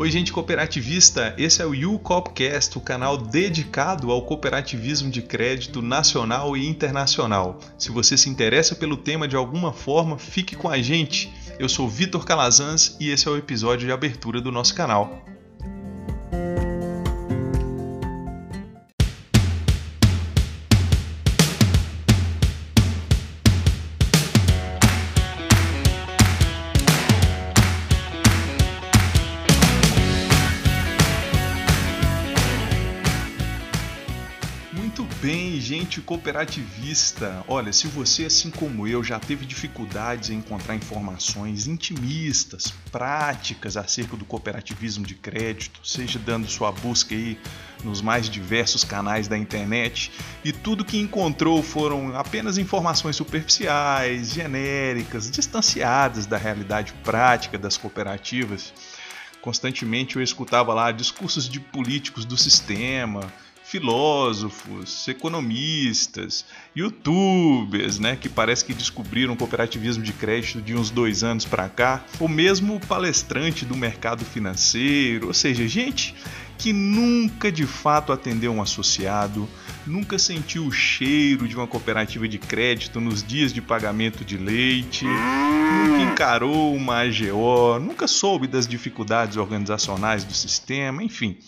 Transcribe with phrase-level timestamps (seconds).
[0.00, 6.56] Oi, gente cooperativista, esse é o YouCopcast, o canal dedicado ao cooperativismo de crédito nacional
[6.56, 7.60] e internacional.
[7.76, 11.30] Se você se interessa pelo tema de alguma forma, fique com a gente.
[11.58, 15.22] Eu sou Vitor Calazans e esse é o episódio de abertura do nosso canal.
[35.60, 42.72] Gente cooperativista, olha, se você, assim como eu, já teve dificuldades em encontrar informações intimistas,
[42.90, 47.38] práticas acerca do cooperativismo de crédito, seja dando sua busca aí
[47.84, 50.10] nos mais diversos canais da internet,
[50.44, 58.72] e tudo que encontrou foram apenas informações superficiais, genéricas, distanciadas da realidade prática das cooperativas.
[59.40, 63.20] Constantemente eu escutava lá discursos de políticos do sistema,
[63.70, 71.22] filósofos, economistas, youtubers, né, que parece que descobriram o cooperativismo de crédito de uns dois
[71.22, 76.16] anos para cá, ou mesmo palestrante do mercado financeiro, ou seja, gente
[76.58, 79.48] que nunca de fato atendeu um associado,
[79.86, 85.04] nunca sentiu o cheiro de uma cooperativa de crédito nos dias de pagamento de leite,
[85.06, 91.38] nunca encarou uma AGO, nunca soube das dificuldades organizacionais do sistema, enfim.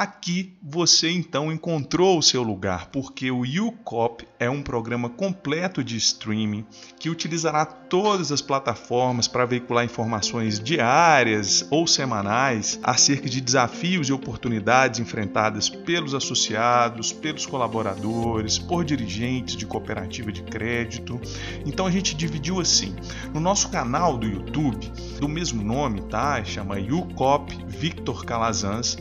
[0.00, 5.98] Aqui você então encontrou o seu lugar, porque o YouCop é um programa completo de
[5.98, 6.64] streaming
[6.98, 14.12] que utilizará todas as plataformas para veicular informações diárias ou semanais acerca de desafios e
[14.12, 21.20] oportunidades enfrentadas pelos associados, pelos colaboradores, por dirigentes de cooperativa de crédito.
[21.66, 22.94] Então a gente dividiu assim:
[23.34, 26.42] no nosso canal do YouTube, do mesmo nome, tá?
[26.44, 28.96] Chama YouCop Victor Calazans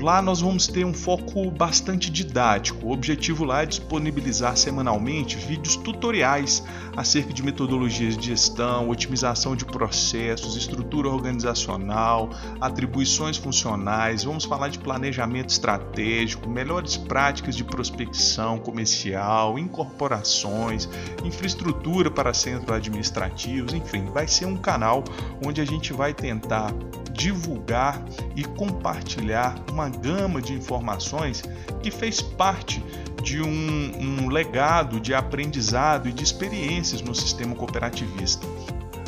[0.00, 2.86] Lá nós vamos ter um foco bastante didático.
[2.86, 6.62] O objetivo lá é disponibilizar semanalmente vídeos tutoriais
[6.94, 14.24] acerca de metodologias de gestão, otimização de processos, estrutura organizacional, atribuições funcionais.
[14.24, 20.88] Vamos falar de planejamento estratégico, melhores práticas de prospecção comercial, incorporações,
[21.24, 25.04] infraestrutura para centros administrativos, enfim, vai ser um canal
[25.44, 26.72] onde a gente vai tentar
[27.12, 28.04] divulgar
[28.34, 31.42] e compartilhar uma gama de informações
[31.82, 32.84] que fez parte
[33.22, 37.56] de um, um legado de aprendizado e de experiências no sistema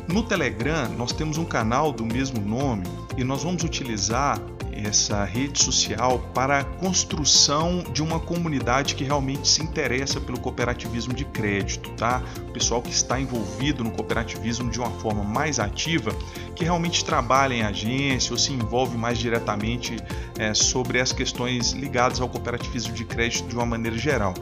[0.09, 2.85] No Telegram, nós temos um canal do mesmo nome
[3.17, 4.41] e nós vamos utilizar
[4.73, 11.13] essa rede social para a construção de uma comunidade que realmente se interessa pelo cooperativismo
[11.13, 12.23] de crédito, tá?
[12.49, 16.13] O pessoal que está envolvido no cooperativismo de uma forma mais ativa,
[16.55, 19.97] que realmente trabalha em agência ou se envolve mais diretamente
[20.39, 24.35] é, sobre as questões ligadas ao cooperativismo de crédito de uma maneira geral.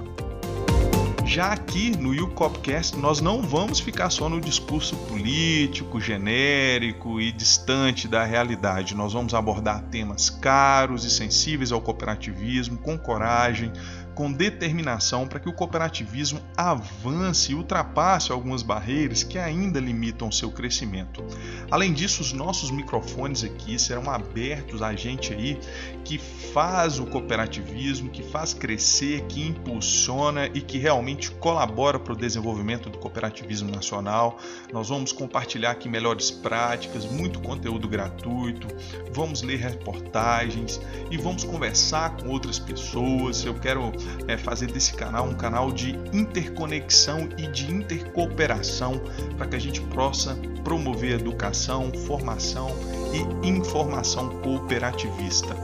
[1.26, 8.06] Já aqui no YouCopcast, nós não vamos ficar só no discurso político, genérico e distante
[8.06, 8.94] da realidade.
[8.94, 13.72] Nós vamos abordar temas caros e sensíveis ao cooperativismo com coragem,
[14.16, 20.50] com determinação para que o cooperativismo avance e ultrapasse algumas barreiras que ainda limitam seu
[20.50, 21.22] crescimento.
[21.71, 25.60] Além disso, os nossos microfones aqui serão abertos a gente aí
[26.03, 32.16] que faz o cooperativismo, que faz crescer, que impulsiona e que realmente colabora para o
[32.16, 34.38] desenvolvimento do cooperativismo nacional.
[34.72, 38.66] Nós vamos compartilhar aqui melhores práticas, muito conteúdo gratuito,
[39.12, 43.44] vamos ler reportagens e vamos conversar com outras pessoas.
[43.44, 43.93] Eu quero
[44.26, 49.00] é, fazer desse canal um canal de interconexão e de intercooperação
[49.36, 52.70] para que a gente possa promover educação, formação
[53.12, 55.56] e informação cooperativista.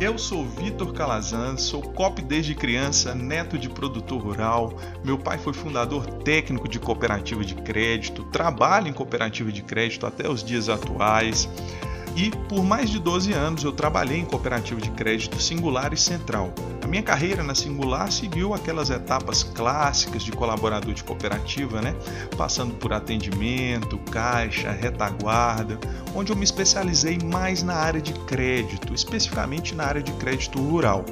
[0.00, 4.72] Eu sou Vitor Calazan, sou COP desde criança, neto de produtor rural.
[5.04, 10.26] Meu pai foi fundador técnico de cooperativa de crédito, trabalho em cooperativa de crédito até
[10.26, 11.46] os dias atuais.
[12.16, 16.52] E por mais de 12 anos eu trabalhei em cooperativa de crédito singular e central.
[16.82, 21.94] A minha carreira na singular seguiu aquelas etapas clássicas de colaborador de cooperativa, né?
[22.36, 25.78] Passando por atendimento, caixa, retaguarda,
[26.14, 31.04] onde eu me especializei mais na área de crédito, especificamente na área de crédito rural.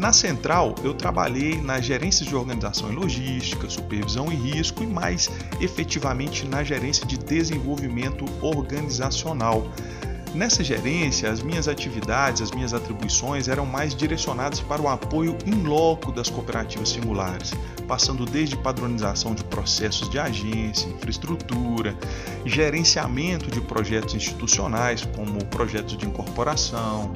[0.00, 5.30] Na central, eu trabalhei na gerência de organização e logística, supervisão e risco e mais
[5.60, 9.66] efetivamente na gerência de desenvolvimento organizacional
[10.32, 15.64] Nessa gerência, as minhas atividades, as minhas atribuições eram mais direcionadas para o apoio in
[15.64, 17.52] loco das cooperativas singulares,
[17.88, 21.96] passando desde padronização de processos de agência, infraestrutura,
[22.44, 27.12] gerenciamento de projetos institucionais, como projetos de incorporação,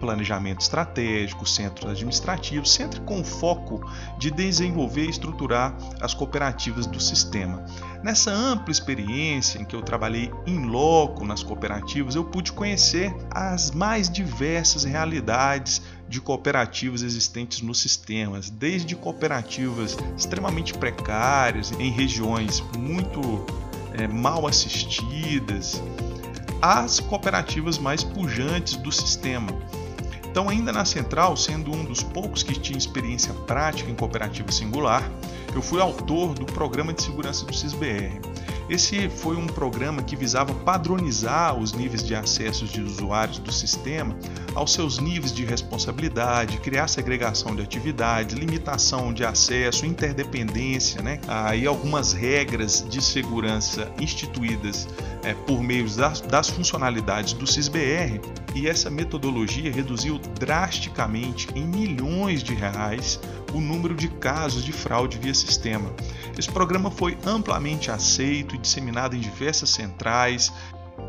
[0.00, 3.80] planejamento estratégico, centros administrativos, sempre com o foco
[4.18, 7.64] de desenvolver e estruturar as cooperativas do sistema.
[8.02, 13.70] Nessa ampla experiência em que eu trabalhei em loco nas cooperativas, eu pude conhecer as
[13.70, 23.20] mais diversas realidades de cooperativas existentes nos sistemas, desde cooperativas extremamente precárias, em regiões muito
[23.92, 25.80] é, mal assistidas,
[26.60, 29.52] às cooperativas mais pujantes do sistema.
[30.30, 35.02] Então, ainda na central, sendo um dos poucos que tinha experiência prática em cooperativa singular,
[35.52, 38.20] eu fui autor do Programa de Segurança do CISBR.
[38.70, 44.16] Esse foi um programa que visava padronizar os níveis de acesso de usuários do sistema
[44.54, 51.20] aos seus níveis de responsabilidade, criar segregação de atividades, limitação de acesso, interdependência, né?
[51.26, 54.86] aí algumas regras de segurança instituídas
[55.24, 58.20] é, por meio das, das funcionalidades do CISBR
[58.54, 63.18] e essa metodologia reduziu drasticamente em milhões de reais
[63.54, 65.90] o número de casos de fraude via sistema.
[66.38, 70.52] Esse programa foi amplamente aceito e disseminado em diversas centrais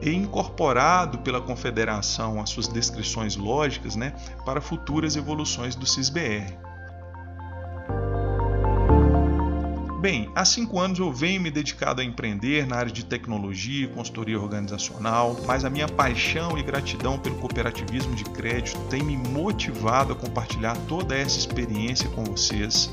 [0.02, 4.14] e incorporado pela Confederação às suas descrições lógicas né,
[4.46, 6.71] para futuras evoluções do CISBR.
[10.02, 13.88] Bem, há cinco anos eu venho me dedicado a empreender na área de tecnologia e
[13.88, 20.14] consultoria organizacional, mas a minha paixão e gratidão pelo cooperativismo de crédito tem me motivado
[20.14, 22.90] a compartilhar toda essa experiência com vocês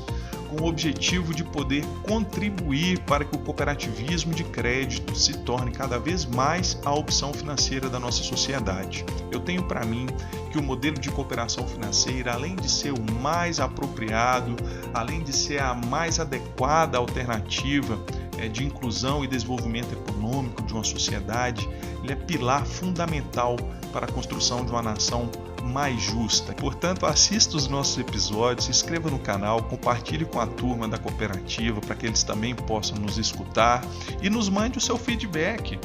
[0.49, 5.99] com o objetivo de poder contribuir para que o cooperativismo de crédito se torne cada
[5.99, 9.05] vez mais a opção financeira da nossa sociedade.
[9.31, 10.07] Eu tenho para mim
[10.51, 14.55] que o modelo de cooperação financeira, além de ser o mais apropriado,
[14.93, 17.99] além de ser a mais adequada alternativa
[18.37, 21.69] é, de inclusão e desenvolvimento econômico de uma sociedade,
[22.03, 23.55] ele é pilar fundamental
[23.91, 25.29] para a construção de uma nação
[25.63, 26.53] mais justa.
[26.53, 31.81] Portanto, assista os nossos episódios, se inscreva no canal, compartilhe com a turma da cooperativa
[31.81, 33.83] para que eles também possam nos escutar
[34.21, 35.79] e nos mande o seu feedback.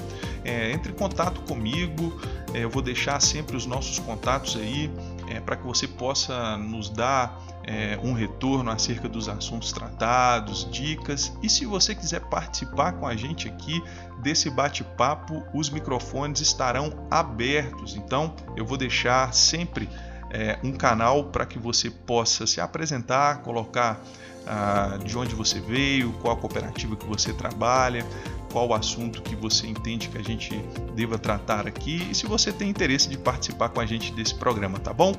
[0.44, 2.21] É, entre em contato comigo,
[2.53, 4.91] é, eu vou deixar sempre os nossos contatos aí
[5.29, 11.32] é, para que você possa nos dar é, um retorno acerca dos assuntos tratados, dicas.
[11.43, 13.82] E se você quiser participar com a gente aqui
[14.23, 17.97] desse bate-papo, os microfones estarão abertos.
[17.97, 19.88] Então eu vou deixar sempre
[20.34, 24.02] é, um canal para que você possa se apresentar, colocar
[24.46, 28.04] ah, de onde você veio, qual cooperativa que você trabalha,
[28.52, 30.54] qual o assunto que você entende que a gente
[30.94, 34.78] deva tratar aqui e se você tem interesse de participar com a gente desse programa,
[34.81, 35.14] tá bom?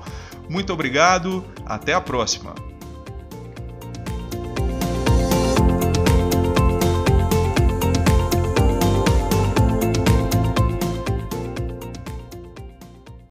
[0.50, 2.75] Muito obrigado, até a próxima!